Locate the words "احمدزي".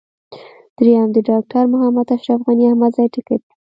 2.69-3.05